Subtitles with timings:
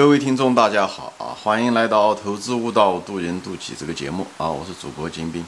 [0.00, 1.36] 各位听众，大家好啊！
[1.42, 4.48] 欢迎来到《投资悟道，渡人渡己》这个节目啊！
[4.48, 5.44] 我是主播金兵。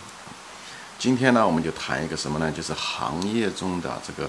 [0.98, 2.52] 今天呢，我们就谈一个什么呢？
[2.52, 4.28] 就是行业中的这个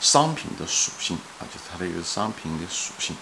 [0.00, 3.14] 商品的属性啊，就是它的一个商品的属性。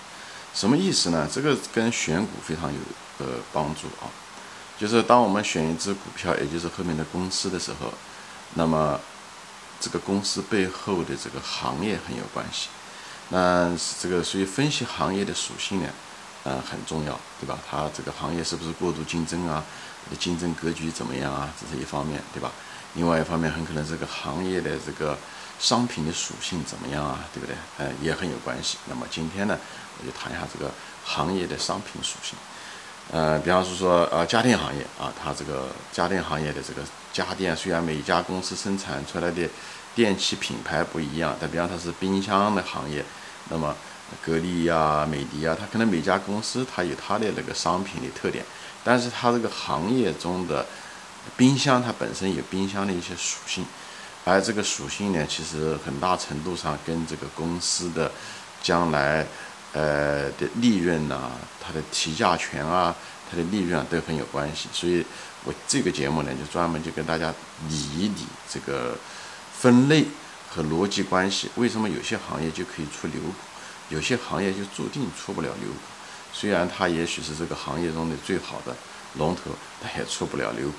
[0.54, 1.28] 什么意思呢？
[1.30, 2.78] 这个跟选股非常有
[3.18, 4.08] 呃帮助啊。
[4.78, 7.92] 就是当我们选一只股票，也就是后面的公司的时候，
[8.54, 8.98] 那么
[9.78, 12.68] 这个公司背后的这个行业很有关系。
[13.28, 13.70] 那
[14.00, 15.88] 这个所以分析行业的属性呢，
[16.44, 17.58] 呃很重要，对吧？
[17.68, 19.62] 它这个行业是不是过度竞争啊？
[20.18, 21.48] 竞争格局怎么样啊？
[21.60, 22.50] 这是一方面，对吧？
[22.94, 25.16] 另外一方面，很可能这个行业的这个
[25.58, 27.20] 商品的属性怎么样啊？
[27.32, 27.54] 对不对？
[27.78, 28.78] 呃，也很有关系。
[28.86, 29.56] 那么今天呢，
[30.00, 30.70] 我就谈一下这个
[31.04, 32.36] 行业的商品属性。
[33.12, 39.48] 呃，比方说说呃家电行业啊，它这个家电行业的这个家电，虽然每家公司生产出来的
[39.94, 43.04] 电器品牌不一样，但比方它是冰箱的行业。
[43.48, 43.74] 那么，
[44.24, 48.44] 格力呀、美的呀，它可能每家公司它有它的那个商品的特点，
[48.84, 50.66] 但是它这个行业中的
[51.36, 53.64] 冰箱它本身有冰箱的一些属性，
[54.24, 58.10] 而这个属性呢，其实很大程度上跟这个公司的
[58.62, 59.26] 将来
[59.72, 61.30] 呃的利润呐、
[61.60, 62.94] 它的提价权啊、
[63.30, 64.68] 它的利润啊都很有关系。
[64.72, 65.04] 所以
[65.44, 67.32] 我这个节目呢，就专门就跟大家
[67.68, 68.96] 理一理这个
[69.58, 70.04] 分类。
[70.52, 73.32] 和逻辑关系，为什么有些行业就可以出牛股，
[73.90, 75.76] 有些行业就注定出不了牛股？
[76.32, 78.74] 虽然它也许是这个行业中的最好的
[79.18, 79.50] 龙头，
[79.82, 80.74] 但也出不了牛股。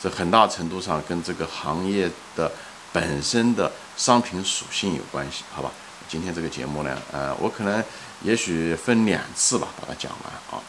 [0.00, 2.52] 这很大程度上跟这个行业的
[2.92, 5.72] 本身的商品属性有关系，好吧？
[6.08, 7.82] 今天这个节目呢，呃，我可能
[8.22, 10.62] 也许分两次吧，把它讲完啊。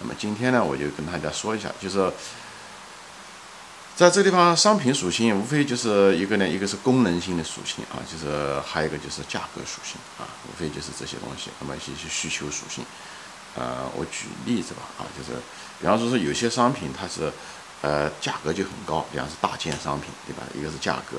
[0.00, 2.12] 那么今天呢，我就跟大家说一下，就是。
[3.96, 11.48] 在这个地方，商品属性无非就是一个呢，一个是功能性的属性啊，就是还有一个就是价格属性啊，无非就是这些东西。
[11.60, 12.84] 那么一些需求属性，
[13.54, 15.40] 呃，我举例子吧啊，就是
[15.80, 17.32] 比方说是有些商品它是
[17.80, 20.42] 呃价格就很高，比方是大件商品，对吧？
[20.54, 21.16] 一个是价格，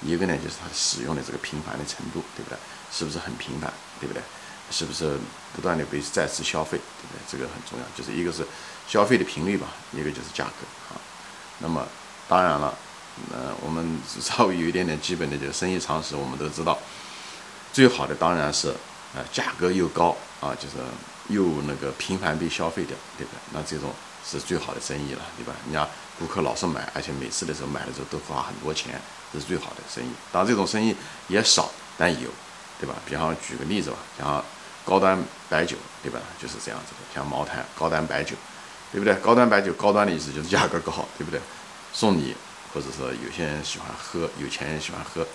[0.00, 2.56] 一个呢就是它使用的这个频繁的程度，对不对？
[2.92, 4.22] 是不是很频繁，对不对？
[4.70, 5.18] 是不是
[5.52, 7.18] 不断的被再次消费，对不对？
[7.26, 8.46] 这个很重要，就是一个是
[8.86, 11.00] 消费的频率吧，一个就是价格啊。
[11.58, 11.84] 那么
[12.30, 12.72] 当然了，
[13.32, 16.78] 呃，我们稍微有一点点基本的就生意常识，我们都知道，
[17.72, 18.72] 最好的当然是，
[19.16, 20.76] 呃，价格又高啊，就是
[21.26, 23.38] 又那个频繁被消费掉，对不对？
[23.52, 23.90] 那这种
[24.24, 25.52] 是最好的生意了，对吧？
[25.64, 25.84] 人家
[26.20, 28.94] 顾客老是买，而且每次的时候买的时候都花很多钱，
[29.32, 30.10] 这是最好的生意。
[30.30, 30.94] 当然这种生意
[31.26, 31.68] 也少，
[31.98, 32.30] 但有，
[32.78, 32.94] 对吧？
[33.04, 34.44] 比方举个例子吧，像
[34.84, 36.20] 高端白酒，对吧？
[36.40, 38.36] 就是这样子的，像茅台高端白酒，
[38.92, 39.14] 对不对？
[39.16, 41.40] 高端白酒，高端的意思就是价格高，对不对？
[41.92, 42.36] 送礼，
[42.72, 45.26] 或者说有些人喜欢喝，有钱人喜欢喝，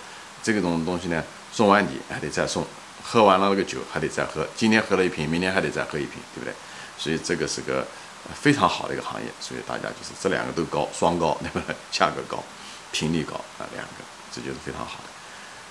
[0.42, 1.22] 这个种东西呢，
[1.52, 2.66] 送完礼还得再送，
[3.02, 6.54] 喝完了那个酒还得再喝，今天喝了一瓶，明天还得再喝一瓶，对不对？
[6.98, 7.86] 所以这个是个
[8.34, 11.76] 非常好的一个行业，所以大家就是这两个都高，双高，对不对？
[11.92, 12.42] 价格高，
[12.90, 15.10] 频率高啊，两个，这就是非常好的。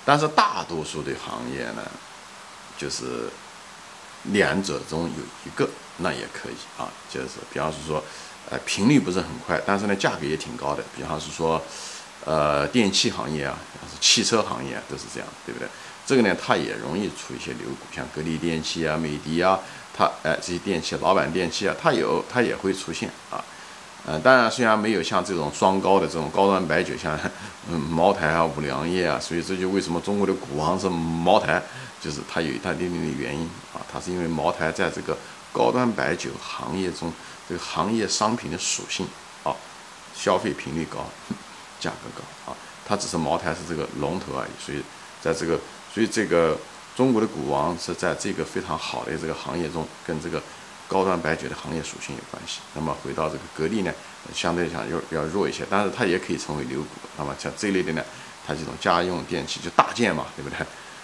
[0.05, 1.81] 但是大多数的行业呢，
[2.77, 3.29] 就是
[4.25, 5.67] 两者中有一个，
[5.97, 8.03] 那也可以啊，就是比方说。
[8.51, 10.83] 呃，频率不是很快，但是呢，价格也挺高的。
[10.95, 11.59] 比方是说，
[12.23, 13.57] 呃，电器行业啊，
[13.91, 15.67] 是汽车行业啊都是这样，对不对？
[16.05, 19.59] 这个呢，它也容易出一些牛股，像格力电器啊、美的啊，
[19.97, 23.43] 它哎这些电器，老板电器啊，它有它也会出现啊。
[24.05, 27.19] 呃，当然虽然没有像这种双高的这种高端白酒，像
[27.67, 31.59] 嗯茅台啊、五粮液啊，所以这就为什么中国的股王是茅台，
[31.99, 35.17] 就是它有它一定的原因啊，它是因为茅台在这个
[35.51, 37.11] 高端白酒行业中。
[37.47, 39.07] 这个行业商品的属性
[39.43, 39.55] 啊，
[40.15, 41.05] 消费频率高，
[41.79, 44.51] 价格高啊，它只是茅台是这个龙头而已。
[44.59, 44.81] 所以
[45.21, 45.59] 在这个，
[45.93, 46.57] 所以这个
[46.95, 50.41] 中国的股王是在这个非常好的这个行业中，跟这个
[50.87, 52.59] 高端白酒的行业属性有关系。
[52.73, 53.93] 那么回到这个格力呢，
[54.33, 56.87] 相对讲要要弱一些，但是它也可以成为牛股。
[57.17, 58.03] 那么像这类的呢，
[58.45, 60.57] 它这种家用电器就大件嘛，对不对？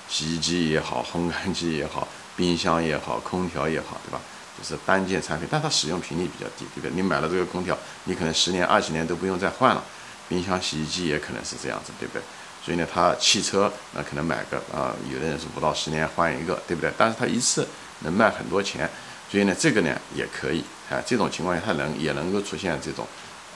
[0.10, 4.20] 洗衣机也好，烘干机也好，冰箱也好，空调也好，对吧？
[4.64, 6.92] 是单件产品，但它使用频率比较低，对不对？
[6.94, 9.84] 你买了这个空调，你可能十年、二十年都不用再换了。
[10.30, 12.22] 冰箱、洗衣机也可能是这样子，对不对？
[12.64, 16.90] 所以呢，它汽车那可能买个啊，有的人是五到十年换一个，对不对？
[16.98, 17.68] 但是它一次
[18.00, 18.90] 能卖很多钱，
[19.30, 21.02] 所以呢，这个呢也可以啊。
[21.06, 23.06] 这种情况下，它能也能够出现这种，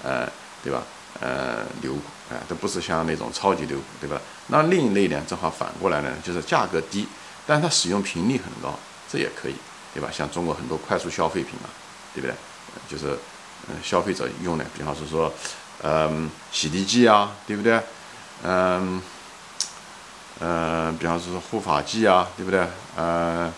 [0.03, 0.27] 呃，
[0.63, 0.83] 对吧？
[1.21, 4.19] 呃，牛股啊，都不是像那种超级牛股，对吧？
[4.47, 7.07] 那另一类呢，正好反过来呢，就是价格低，
[7.47, 8.77] 但是它使用频率很高，
[9.09, 9.55] 这也可以。
[9.95, 10.09] 对吧？
[10.11, 11.69] 像中国很多快速消费品嘛，
[12.13, 12.35] 对不对？
[12.89, 13.17] 就是，
[13.69, 15.31] 嗯，消费者用的，比方是说，
[15.81, 17.79] 嗯，洗涤剂啊，对不对？
[18.43, 19.01] 嗯，
[20.41, 22.67] 嗯，比方说护发剂啊，对不对？
[22.97, 23.49] 呃，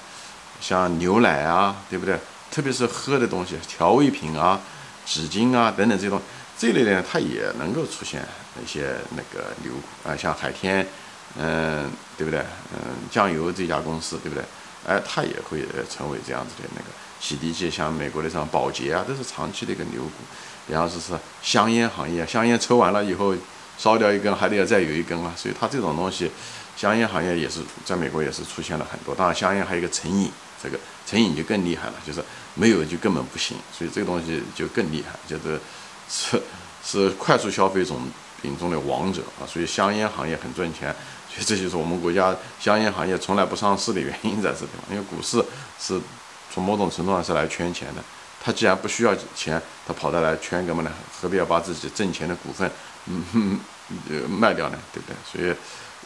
[0.62, 2.19] 像牛奶啊，对不对？
[2.51, 4.62] 特别是喝的东西，调味品啊、
[5.07, 6.22] 纸巾啊等等这种
[6.56, 8.24] 这类呢，它也能够出现
[8.63, 9.74] 一些那个牛
[10.06, 10.88] 啊，像海天，
[11.39, 12.39] 嗯，对不对？
[12.74, 14.44] 嗯，酱油这家公司，对不对？
[14.88, 16.88] 哎，它也会成为这样子的那个
[17.19, 20.12] 洗涤剂，像美国的像宝洁啊，都是长期的一个牛股。
[20.66, 23.36] 比方说是香烟行业，香烟抽完了以后
[23.78, 26.31] 烧掉一根，还得要再有一根啊，所以它这种东西，
[26.78, 29.13] 香烟行业也是在美国也是出现了很多。
[29.13, 30.31] 当然，香烟还有一个成瘾，
[30.63, 32.24] 这个成瘾就更厉害了，就是
[32.56, 35.60] 没有就根本不行，所以这个东西就更厉害，就是
[36.10, 36.42] 是
[36.81, 38.00] 是快速消费种
[38.42, 39.44] 品中的王者啊。
[39.45, 40.95] 所以香烟行业很赚钱。
[41.45, 45.44] 这就是我们国家香烟行业从来不上市的原因在这地方，因为股市
[45.80, 46.00] 是
[46.54, 48.04] 从某种程度上是来圈钱的。
[48.44, 50.92] 他既然不需要钱，他跑到来圈干嘛呢？
[51.19, 52.69] 何必要把自己挣钱的股份，
[53.07, 53.60] 嗯，
[54.30, 54.78] 卖掉呢？
[54.94, 55.16] 对不对？
[55.30, 55.54] 所以，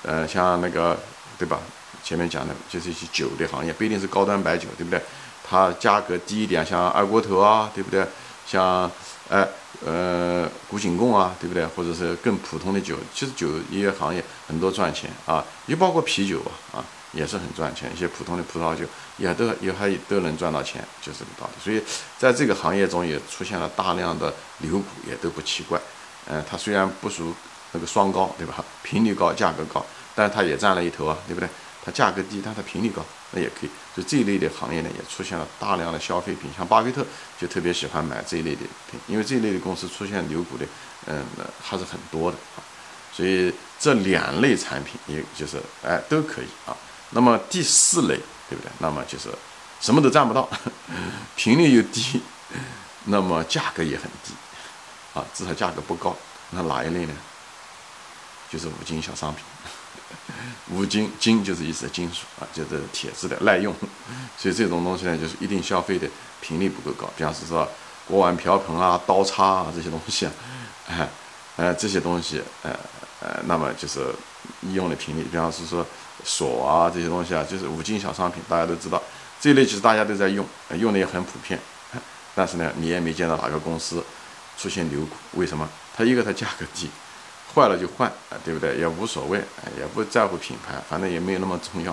[0.02, 0.98] 呃，像那个，
[1.38, 1.60] 对吧？
[2.04, 5.00] 前面讲的就是一些酒的行业，不一定是高端白酒，对不对？
[5.48, 8.04] 它价格低一点，像二锅头啊，对不对？
[8.48, 8.90] 像，
[9.32, 9.48] 哎。
[9.84, 11.66] 呃，古井贡啊，对不对？
[11.66, 16.40] 或者是更普通的酒，其实酒业行业很多赚钱啊，也包括啤酒
[16.72, 17.92] 啊，啊，也是很赚钱。
[17.92, 18.86] 一些普通的葡萄酒
[19.18, 21.64] 也都也还都能赚到钱，就这个道理。
[21.64, 21.82] 所以
[22.20, 25.82] 在这个行业中也出现了大量的牛股，也都不奇怪。
[26.28, 27.34] 嗯，它虽然不属
[27.72, 28.64] 那个双高，对吧？
[28.84, 29.84] 频率高，价格高，
[30.14, 31.50] 但是它也占了一头啊，对不对？
[31.84, 33.04] 它价格低，但它频率高。
[33.32, 37.06] 那也可以，就这一类的行业呢，也出现了大量的消费品，像巴菲特
[37.40, 40.66] 就特别喜欢买这一类的品，因为这一类的公司出现牛股的，
[41.06, 41.24] 嗯，
[41.64, 42.60] 还是很多的啊。
[43.14, 46.76] 所以这两类产品，也就是哎都可以啊。
[47.12, 48.18] 那么第四类，
[48.50, 48.72] 对不对？
[48.80, 49.30] 那么就是
[49.80, 50.50] 什么都占不到，
[51.36, 52.22] 频率又低，
[53.06, 54.34] 那么价格也很低
[55.14, 56.16] 啊，至少价格不高。
[56.52, 57.14] 那哪一类呢？
[58.50, 59.44] 就是五金小商品。
[60.72, 63.74] 五金金就是意思金属啊，就是铁质的耐用，
[64.38, 66.08] 所以这种东西呢，就是一定消费的
[66.40, 67.12] 频率不够高。
[67.18, 67.68] 比方是说
[68.08, 70.32] 锅碗瓢盆啊、刀叉啊这些东西啊，
[71.58, 72.72] 呃这些东西，呃
[73.22, 74.14] 呃，那么就是
[74.74, 75.24] 用的频率。
[75.24, 75.86] 比方是说
[76.24, 79.02] 锁啊这些东西啊，就是五金小商品，大家都知道
[79.40, 80.46] 这一类其实大家都在用，
[80.78, 81.60] 用的也很普遍。
[82.34, 84.02] 但是呢，你也没见到哪个公司
[84.58, 85.68] 出现牛股，为什么？
[85.94, 86.90] 它一个它价格低。
[87.54, 88.78] 坏了就换啊，对不对？
[88.78, 89.40] 也无所谓，
[89.78, 91.92] 也不在乎品牌，反正也没有那么重要，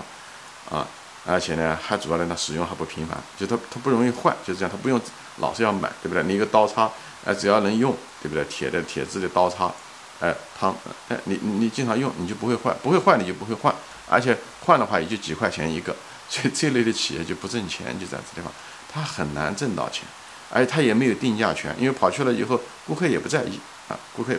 [0.71, 0.87] 啊，
[1.27, 5.01] 而且呢，还主要的它使用还不频繁，就它它不容易坏，就这样，它不用
[5.39, 6.23] 老是要买，对不对？
[6.23, 6.91] 你一个刀叉，
[7.25, 8.45] 哎，只要能用，对不对？
[8.45, 9.73] 铁的铁质的刀叉，
[10.21, 10.73] 哎，它，
[11.09, 13.75] 哎，你你经常用，你就不会坏，不会坏你就不会换，
[14.09, 15.95] 而且换的话也就几块钱一个，
[16.31, 18.53] 所以这类的企业就不挣钱，就在这地方，
[18.93, 20.05] 它很难挣到钱，
[20.51, 23.59] 而且它也没有定价权，因为跑去了以后，顾客也不在意
[23.89, 24.35] 啊，顾客。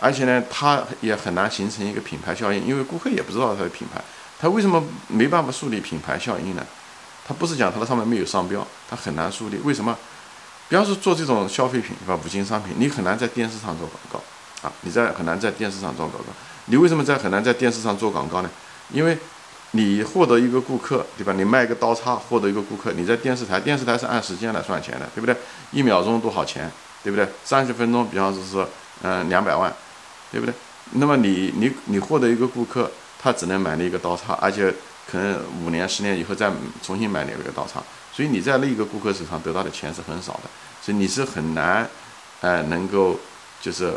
[0.00, 4.02] 而且呢，它也很难形成一个品牌效应，因为顾客也不知道它的品牌，
[4.40, 6.66] 它为什么没办法树立品牌效应呢？
[7.26, 9.58] 它不是讲它的上面没有商标，它很难树立。
[9.58, 9.96] 为什么？
[10.68, 12.18] 比方说做这种消费品，是吧？
[12.24, 14.72] 五金商品，你很难在电视上做广告啊！
[14.82, 16.30] 你在很难在电视上做广告。
[16.66, 18.50] 你为什么在很难在电视上做广告呢？
[18.92, 19.18] 因为
[19.72, 21.32] 你获得一个顾客，对吧？
[21.32, 25.36] 你卖一个刀叉获得一个顾客，你在电视台，电视台是按时间来算钱的，对不对？
[25.72, 26.70] 一秒钟多少钱，
[27.02, 27.28] 对不对？
[27.44, 28.66] 三十分钟，比方说是
[29.02, 29.72] 嗯两百万。
[30.30, 30.54] 对不对？
[30.92, 32.90] 那么你你你获得一个顾客，
[33.20, 34.74] 他只能买那一个刀叉，而且
[35.10, 36.50] 可能五年十年以后再
[36.82, 37.82] 重新买那个刀叉，
[38.12, 40.50] 所以你在那一个顾客手上得到的钱是很少的，
[40.82, 41.88] 所以你是很难，
[42.40, 43.18] 哎，能够
[43.60, 43.92] 就是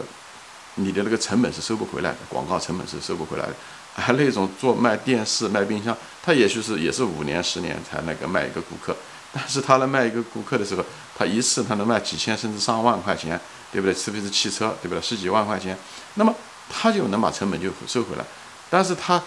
[0.75, 3.53] 你的那个成本是收不回来的，广告成本是收不回来的。
[3.95, 8.95] 还那种做卖电视、卖冰箱，他也许是也是五年十年才那个卖一个顾客，
[9.31, 10.83] 但是他能卖一个顾客的时候，
[11.15, 13.39] 他一次他能卖几千甚至上万块钱。
[13.73, 13.93] 对不对？
[13.93, 15.01] 特别是汽车，对不对？
[15.01, 15.75] 十几万块钱，
[16.13, 16.33] 那么
[16.69, 18.23] 他就能把成本就收回来。
[18.69, 19.21] 但是他，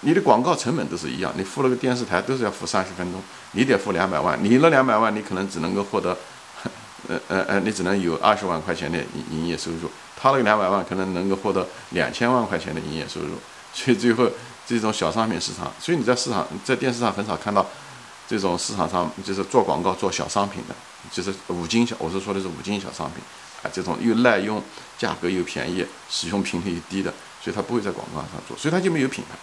[0.00, 4.42] 你的广告成本都是一样，你付了个电视台都是要付三十分钟，你得付两百万。
[4.42, 6.16] 你那两百万，你可能只能够获得，
[7.08, 9.90] 呃呃呃，你只能有二十万块钱的营营业收入。
[10.18, 13.34] 他那个两百万可能能够获得两千万块钱的营业收入。
[13.74, 14.26] 所以最后
[14.66, 17.64] 这种小商品市场，所以你在市场在电视上很少看到
[18.26, 20.74] 这种市场上就是做广告做小商品的。
[21.10, 23.22] 就是五金小，我是说的是五金小商品，
[23.62, 24.62] 啊，这种又耐用、
[24.98, 29.36] 价格又便宜、使用频率又低的，所以它不会在广告上做，所以它就没有品牌，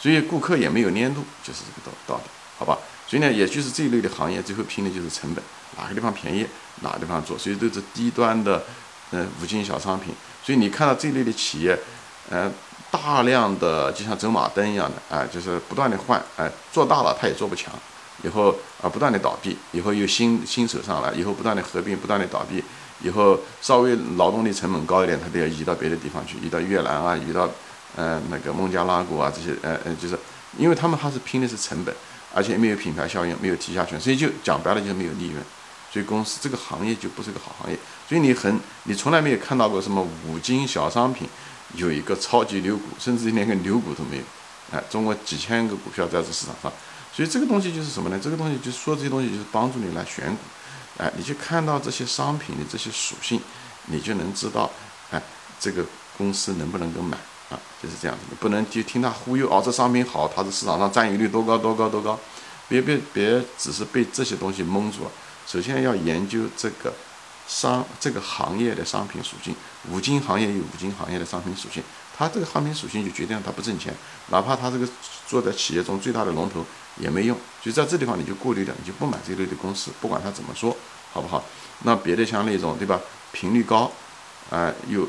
[0.00, 2.78] 所以顾客也没有粘度，就是这个道道理，好吧？
[3.06, 5.44] 所以呢，也就是这一类的行业，最后拼的就是成本，
[5.76, 6.46] 哪个地方便宜，
[6.80, 8.64] 哪个地方做，所以都是低端的，
[9.10, 10.14] 嗯，五金小商品。
[10.42, 11.78] 所以你看到这一类的企业，
[12.30, 12.50] 嗯，
[12.90, 17.72] 大量的就像走马灯一样的，啊，就是不断的换，哎，做大了它也做不强。
[18.22, 22.62] 以后啊，不断的倒闭，以后又新新手上来，以后不断的合并，不断的倒闭，
[23.02, 27.48] 以后稍微劳动力成本高一点，他都要移到别的地方去，移到越南啊，移到，
[27.96, 30.18] 呃，那个孟加拉国啊这些，呃呃，就是
[30.56, 31.94] 因为他们还是拼的是成本，
[32.32, 35.42] 而且没有品牌效应，没有提价权，所以就讲白了就是没有利润。
[35.92, 37.78] 所以公司这个行业就不是个好行业。
[38.08, 41.28] 所以你很，你从来没有看到过什么五金小商品
[41.74, 44.22] 有一个超级牛股，甚至连个牛股都没有。
[44.70, 46.72] 哎，中国几千个股票在这市场上，
[47.14, 48.18] 所以这个东西就是什么呢？
[48.22, 50.38] 这个东西就是说这些东西就是帮助你来选股。
[50.98, 53.40] 哎，你去看到这些商品的这些属性，
[53.86, 54.70] 你就能知道，
[55.10, 55.20] 哎，
[55.58, 55.84] 这个
[56.16, 57.16] 公司能不能够买
[57.50, 57.58] 啊？
[57.82, 62.18] 就是这样子，不能就听他忽悠哦，这商品好，它的市场上占有率多高多高多高，
[62.68, 65.10] 别别别，只是被这些东西蒙住了。
[65.46, 66.92] 首先要研究这个
[67.48, 69.54] 商这个行业的商品属性，
[69.90, 71.82] 五金行业有五金行业的商品属性，
[72.16, 73.94] 它这个商品属性就决定了它不挣钱，
[74.28, 74.88] 哪怕它这个
[75.26, 76.64] 做在企业中最大的龙头
[76.96, 80.76] 也没用，就在这地方你就过滤掉，你就不买这类的公司，不管它怎么说，
[81.12, 81.44] 好不好？
[81.84, 83.00] 那别的像那种对吧，
[83.32, 83.90] 频率高，
[84.50, 85.08] 啊又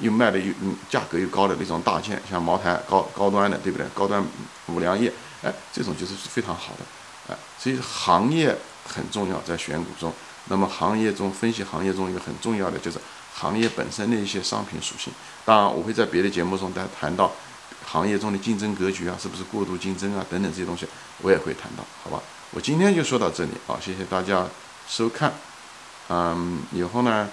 [0.00, 0.52] 又卖的又
[0.88, 3.86] 价格又高的那种大件，像茅台高高端的对不对？
[3.94, 4.24] 高端
[4.66, 8.56] 五粮液，哎，这种就是非常好的，哎，所以行业。
[8.90, 10.10] 很重要，在选股中，
[10.48, 12.98] 那么行业中分析行业中一个很重要的就是
[13.34, 15.12] 行业本身的一些商品属性。
[15.44, 17.30] 当然，我会在别的节目中再谈到
[17.86, 20.86] 行业中的竞争格局啊，是不是过度竞争啊等等这些东西，
[21.22, 22.22] 我也会谈到，好吧？
[22.50, 24.46] 我今天就说到这里啊，谢谢大家
[24.88, 25.32] 收看。
[26.08, 27.28] 嗯，以后呢，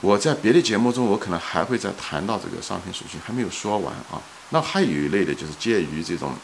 [0.00, 4.20] 我在别的节目中我可能还会再谈到这个商品属性，还没有说完啊。
[4.50, 6.34] 那还有一类的就是介于这种，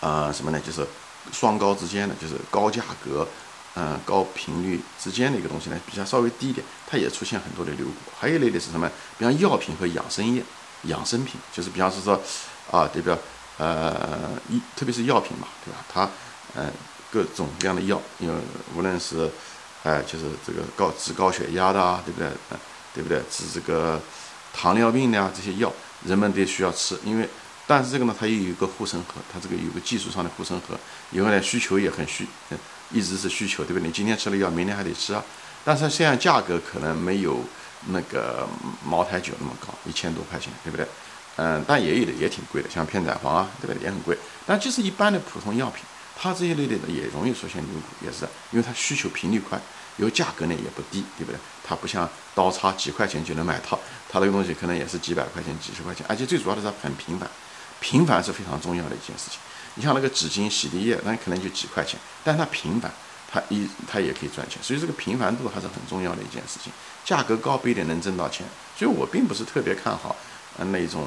[0.00, 0.60] 啊什么呢？
[0.60, 0.86] 就是。
[1.30, 3.28] 双高之间的就是高价格，
[3.74, 7.92] 嗯，高频率之间的一个东西呢，比较稍微低一点，它也出现很多的流股。
[8.18, 8.90] 还有一类的是什么？
[9.16, 10.42] 比方药品和养生业、
[10.84, 12.20] 养生品，就是比方是说，
[12.72, 13.16] 啊，对不对？
[13.58, 15.84] 呃，一特别是药品嘛，对吧？
[15.88, 16.10] 它，
[16.54, 16.68] 呃，
[17.12, 18.40] 各种各样的药，因为
[18.74, 19.30] 无论是，
[19.84, 22.28] 哎，就是这个高治高血压的啊，对不对？
[22.50, 22.58] 嗯，
[22.94, 23.20] 对不对？
[23.30, 24.00] 治这个
[24.52, 25.72] 糖尿病的啊，这些药
[26.04, 27.28] 人们都需要吃，因为。
[27.68, 30.74] 但是这个呢，它又有一个护城河，它这个有个技术上的护城河，
[31.10, 32.26] 以后呢需求也很需，
[32.90, 33.86] 一直是需求，对不对？
[33.86, 35.22] 你今天吃了药，明天还得吃啊。
[35.64, 37.44] 但是现在价格可能没有
[37.88, 38.48] 那个
[38.82, 40.88] 茅台酒那么高，一千多块钱，对不对？
[41.36, 43.84] 嗯，但也有的也挺贵的，像片仔癀啊，对不对？
[43.84, 44.16] 也很贵。
[44.46, 45.84] 但就是一般的普通药品，
[46.16, 49.60] 它这一类的也容易出现牛股，也是因为它需求频率快，
[49.98, 51.38] 有价格呢也不低，对不对？
[51.62, 57.28] 它不像刀叉几块钱就能买到，它这个东西可能也是几百块钱、几十块钱，而且最主要的是很频繁。
[57.80, 59.38] 频繁是非常重要的一件事情。
[59.74, 62.90] 你像那个纸巾、洗涤液，那可能就几块钱，但它频繁，
[63.30, 64.58] 它一它也可以赚钱。
[64.62, 66.72] 所以这个频繁度还是很重要的一件事情。
[67.04, 68.44] 价格高不一定能挣到钱，
[68.76, 70.16] 所以我并不是特别看好
[70.58, 71.04] 呃那种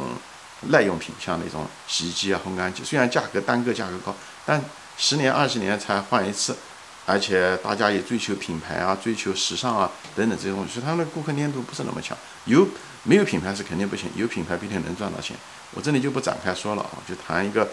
[0.69, 2.83] 耐用品，像那种洗衣机啊、烘干机。
[2.83, 4.63] 虽然价格单个价格高，但
[4.97, 6.55] 十年、二十年才换一次，
[7.05, 12.17] 而且大家也追求品牌啊、追求时尚啊等等这些东西，所以他们的顾客粘度不是那么强。
[12.45, 12.67] 有
[13.03, 15.35] 没有品牌是肯定不行，有品牌不一定能赚到钱。
[15.73, 17.67] 我这里就不展开说了啊，就谈一个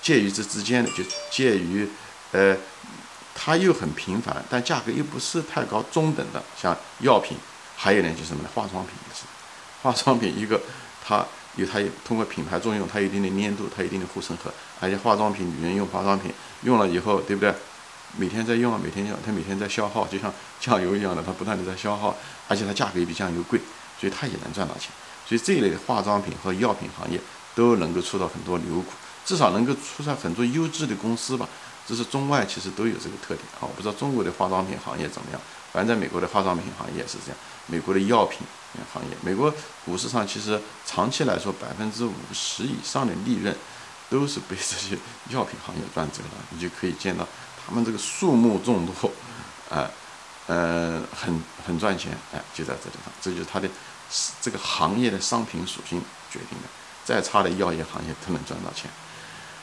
[0.00, 1.88] 介于这之间的，就介于
[2.32, 2.56] 呃，
[3.34, 7.36] 它又很频繁，但价格又不是太高，中等的，像药品，
[7.76, 8.48] 还有呢就是什么呢？
[8.54, 9.22] 化妆品也是，
[9.82, 10.60] 化妆品一个
[11.04, 11.24] 它
[11.56, 17.54] 有它有通过品牌作用，它有一定的粘度，它有一定的护城河，而且化妆品女人用化妆品用了以后，对不对？
[18.16, 22.16] 每天在用啊，每天用，它每天在消耗，就像酱油一样的，它不断的在消耗，
[22.48, 23.60] 而且它价格也比酱油贵，
[24.00, 24.90] 所以它也能赚到钱。
[25.26, 27.20] 所以这一类的化妆品和药品行业。
[27.54, 28.86] 都能够出到很多牛股，
[29.26, 31.46] 至少能够出上很多优质的公司吧。
[31.86, 33.60] 这是中外其实都有这个特点啊。
[33.60, 35.40] 我不知道中国的化妆品行业怎么样，
[35.70, 37.36] 反正在美国的化妆品行业是这样。
[37.66, 38.38] 美国的药品
[38.90, 39.52] 行业，美国
[39.84, 43.54] 股市上其实长期来说百分之五十以上的利润
[44.08, 44.96] 都是被这些
[45.28, 46.44] 药品行业赚走了。
[46.48, 47.28] 你就可以见到
[47.66, 49.10] 他们这个数目众多，
[49.70, 49.90] 啊，
[50.46, 53.68] 呃，很很赚钱，哎，就在这地方，这就是它的
[54.40, 56.00] 这个行业的商品属性
[56.30, 56.68] 决定的。
[57.04, 58.88] 再差的药业行业都能赚到钱，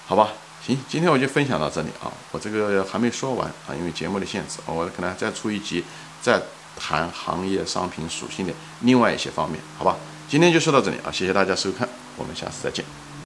[0.05, 0.29] 好吧？
[0.61, 5.85] 行，今天我就分享到这里啊，我这个还没说完啊，因为节目的限制，我可能再出一集，
[6.21, 6.41] 再
[6.77, 9.95] 谈行业商品属性的另外一些方面，好吧？
[10.27, 11.87] 今天就说到这里啊，谢谢大家收看，
[12.17, 12.83] 我们下次再见。